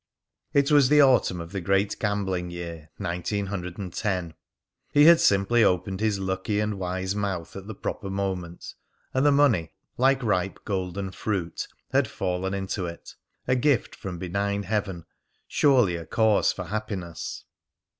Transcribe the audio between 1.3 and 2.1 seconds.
of the great